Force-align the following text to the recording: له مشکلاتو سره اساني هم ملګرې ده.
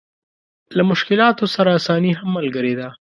له 0.77 0.81
مشکلاتو 0.91 1.45
سره 1.55 1.69
اساني 1.79 2.11
هم 2.19 2.29
ملګرې 2.37 2.73
ده. 2.79 2.89